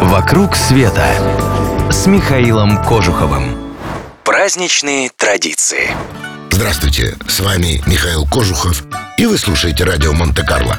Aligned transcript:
«Вокруг 0.00 0.56
света» 0.56 1.06
с 1.90 2.06
Михаилом 2.06 2.82
Кожуховым. 2.82 3.74
Праздничные 4.24 5.10
традиции. 5.14 5.90
Здравствуйте, 6.50 7.18
с 7.28 7.40
вами 7.40 7.82
Михаил 7.86 8.26
Кожухов, 8.26 8.82
и 9.18 9.26
вы 9.26 9.36
слушаете 9.36 9.84
радио 9.84 10.14
Монте-Карло. 10.14 10.78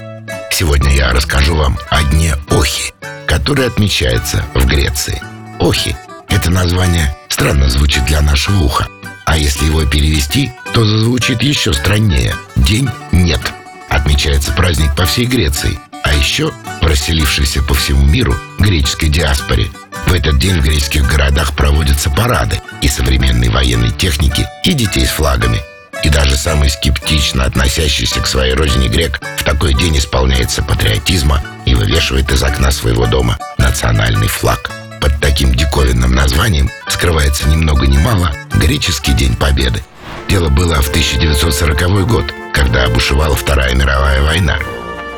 Сегодня 0.49 0.91
я 0.95 1.11
расскажу 1.11 1.55
вам 1.55 1.77
о 1.91 2.01
дне 2.05 2.33
Охи, 2.49 2.95
который 3.27 3.67
отмечается 3.67 4.43
в 4.55 4.65
Греции. 4.65 5.21
Охи– 5.59 5.95
это 6.27 6.49
название 6.49 7.15
странно 7.29 7.69
звучит 7.69 8.03
для 8.05 8.21
нашего 8.21 8.63
уха. 8.63 8.87
А 9.25 9.37
если 9.37 9.65
его 9.65 9.85
перевести, 9.85 10.51
то 10.73 10.83
зазвучит 10.83 11.43
еще 11.43 11.73
страннее. 11.73 12.33
День 12.55 12.89
нет. 13.11 13.41
Отмечается 13.87 14.51
праздник 14.53 14.95
по 14.95 15.05
всей 15.05 15.25
Греции– 15.25 15.79
а 16.03 16.13
еще 16.13 16.51
расселившейся 16.91 17.63
по 17.63 17.73
всему 17.73 18.05
миру 18.05 18.35
греческой 18.59 19.07
диаспоре. 19.07 19.71
В 20.07 20.13
этот 20.13 20.37
день 20.37 20.59
в 20.59 20.63
греческих 20.63 21.09
городах 21.09 21.55
проводятся 21.55 22.09
парады 22.09 22.61
и 22.81 22.89
современной 22.89 23.47
военной 23.47 23.91
техники, 23.91 24.45
и 24.65 24.73
детей 24.73 25.05
с 25.05 25.11
флагами. 25.11 25.61
И 26.03 26.09
даже 26.09 26.35
самый 26.35 26.69
скептично 26.69 27.45
относящийся 27.45 28.19
к 28.19 28.27
своей 28.27 28.55
родине 28.55 28.89
грек 28.89 29.21
в 29.37 29.43
такой 29.45 29.73
день 29.73 29.97
исполняется 29.97 30.63
патриотизма 30.63 31.41
и 31.65 31.75
вывешивает 31.75 32.29
из 32.29 32.43
окна 32.43 32.71
своего 32.71 33.05
дома 33.05 33.37
национальный 33.57 34.27
флаг. 34.27 34.69
Под 34.99 35.17
таким 35.21 35.55
диковинным 35.55 36.13
названием 36.13 36.69
скрывается 36.89 37.47
ни 37.47 37.55
много 37.55 37.87
ни 37.87 37.97
мало 37.99 38.33
греческий 38.53 39.13
День 39.13 39.37
Победы. 39.37 39.81
Дело 40.27 40.49
было 40.49 40.81
в 40.81 40.89
1940 40.89 42.07
год, 42.07 42.25
когда 42.53 42.83
обушевала 42.83 43.35
Вторая 43.35 43.75
мировая 43.75 44.21
война. 44.23 44.59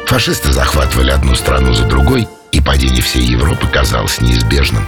Фашисты 0.08 0.52
захватывали 0.52 1.12
одну 1.12 1.36
страну 1.36 1.74
за 1.74 1.86
другой, 1.86 2.28
и 2.52 2.62
падение 2.62 3.02
всей 3.02 3.24
Европы 3.24 3.68
казалось 3.68 4.22
неизбежным. 4.22 4.86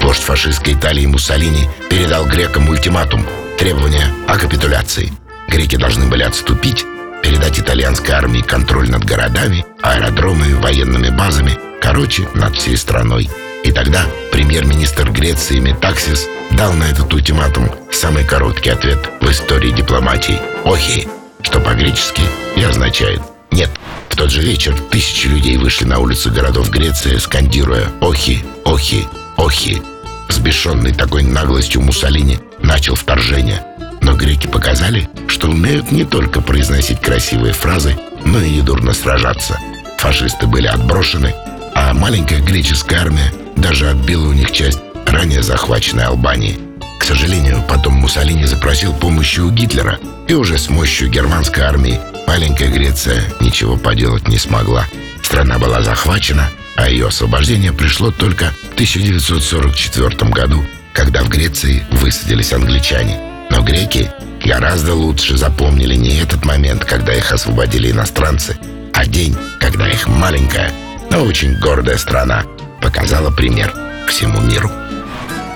Вождь 0.00 0.22
фашистской 0.22 0.74
Италии 0.74 1.06
Муссолини 1.06 1.68
передал 1.88 2.26
грекам 2.26 2.68
ультиматум, 2.68 3.26
требования 3.58 4.06
о 4.28 4.38
капитуляции. 4.38 5.12
Греки 5.48 5.76
должны 5.76 6.06
были 6.06 6.22
отступить, 6.22 6.84
передать 7.22 7.58
итальянской 7.58 8.14
армии 8.14 8.40
контроль 8.40 8.90
над 8.90 9.04
городами, 9.04 9.66
аэродромами, 9.82 10.54
военными 10.54 11.10
базами, 11.10 11.58
короче, 11.80 12.28
над 12.34 12.56
всей 12.56 12.76
страной. 12.76 13.28
И 13.64 13.72
тогда 13.72 14.06
премьер-министр 14.32 15.10
Греции 15.10 15.58
Метаксис 15.58 16.26
дал 16.52 16.72
на 16.72 16.84
этот 16.84 17.12
ультиматум 17.12 17.70
самый 17.90 18.24
короткий 18.24 18.70
ответ 18.70 19.10
в 19.20 19.30
истории 19.30 19.72
дипломатии 19.72 20.40
«Охи», 20.64 21.08
что 21.42 21.60
по-гречески 21.60 22.22
и 22.56 22.62
означает 22.62 23.20
«нет» 23.50 23.70
тот 24.16 24.30
же 24.30 24.42
вечер 24.42 24.76
тысячи 24.90 25.26
людей 25.26 25.56
вышли 25.56 25.84
на 25.84 25.98
улицы 25.98 26.30
городов 26.30 26.70
Греции, 26.70 27.16
скандируя 27.18 27.88
«Охи! 28.00 28.44
Охи! 28.64 29.06
Охи!». 29.36 29.82
Сбешенный 30.28 30.92
такой 30.92 31.22
наглостью 31.22 31.80
Муссолини 31.80 32.38
начал 32.62 32.94
вторжение. 32.94 33.64
Но 34.00 34.14
греки 34.14 34.46
показали, 34.46 35.08
что 35.26 35.48
умеют 35.48 35.90
не 35.90 36.04
только 36.04 36.40
произносить 36.40 37.00
красивые 37.00 37.52
фразы, 37.52 37.98
но 38.24 38.40
и 38.40 38.50
недурно 38.50 38.92
сражаться. 38.92 39.58
Фашисты 39.98 40.46
были 40.46 40.66
отброшены, 40.66 41.34
а 41.74 41.92
маленькая 41.92 42.40
греческая 42.40 43.00
армия 43.00 43.32
даже 43.56 43.90
отбила 43.90 44.28
у 44.28 44.32
них 44.32 44.50
часть 44.52 44.80
ранее 45.06 45.42
захваченной 45.42 46.04
Албании. 46.04 46.58
К 46.98 47.04
сожалению, 47.04 47.64
потом 47.68 47.94
Муссолини 47.94 48.44
запросил 48.44 48.92
помощи 48.94 49.40
у 49.40 49.50
Гитлера, 49.50 49.98
и 50.28 50.34
уже 50.34 50.58
с 50.58 50.68
мощью 50.68 51.10
германской 51.10 51.64
армии 51.64 52.00
Маленькая 52.30 52.68
Греция 52.68 53.24
ничего 53.40 53.76
поделать 53.76 54.28
не 54.28 54.38
смогла. 54.38 54.86
Страна 55.20 55.58
была 55.58 55.82
захвачена, 55.82 56.48
а 56.76 56.88
ее 56.88 57.08
освобождение 57.08 57.72
пришло 57.72 58.12
только 58.12 58.52
в 58.70 58.74
1944 58.74 60.30
году, 60.30 60.64
когда 60.92 61.24
в 61.24 61.28
Греции 61.28 61.82
высадились 61.90 62.52
англичане. 62.52 63.18
Но 63.50 63.62
греки 63.62 64.12
гораздо 64.44 64.94
лучше 64.94 65.36
запомнили 65.36 65.96
не 65.96 66.20
этот 66.20 66.44
момент, 66.44 66.84
когда 66.84 67.12
их 67.12 67.32
освободили 67.32 67.90
иностранцы, 67.90 68.56
а 68.94 69.06
день, 69.06 69.36
когда 69.58 69.88
их 69.88 70.06
маленькая, 70.06 70.70
но 71.10 71.24
очень 71.24 71.58
гордая 71.58 71.98
страна 71.98 72.44
показала 72.80 73.32
пример 73.32 73.74
всему 74.08 74.40
миру. 74.40 74.70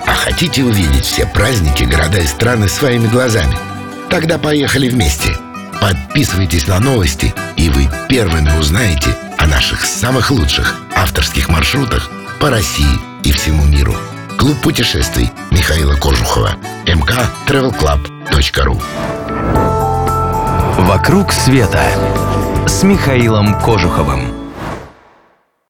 А 0.05 0.13
хотите 0.13 0.61
увидеть 0.65 1.05
все 1.05 1.25
праздники, 1.25 1.85
города 1.85 2.17
и 2.17 2.27
страны 2.27 2.67
своими 2.67 3.07
глазами? 3.07 3.55
Тогда 4.09 4.37
поехали 4.37 4.89
вместе– 4.89 5.37
Подписывайтесь 5.85 6.65
на 6.65 6.79
новости, 6.79 7.31
и 7.57 7.69
вы 7.69 7.87
первыми 8.09 8.49
узнаете 8.57 9.15
о 9.37 9.45
наших 9.45 9.85
самых 9.85 10.31
лучших 10.31 10.79
авторских 10.95 11.47
маршрутах 11.47 12.09
по 12.39 12.49
России 12.49 12.99
и 13.23 13.31
всему 13.31 13.63
миру. 13.65 13.95
Клуб 14.35 14.59
путешествий 14.63 15.29
Михаила 15.51 15.93
Кожухова. 15.93 16.55
mktravelclub.ru 16.87 18.81
«Вокруг 20.87 21.31
света» 21.31 21.83
с 22.65 22.81
Михаилом 22.81 23.61
Кожуховым. 23.61 24.44